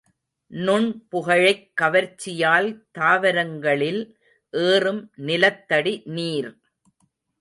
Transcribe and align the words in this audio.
நுண்புழைக் 0.51 1.61
கவர்ச்சியால் 1.81 2.69
தாவரங்களில் 2.91 4.01
ஏறும் 4.53 5.11
நிலத்தடி 5.15 6.01
நீர். 6.09 6.51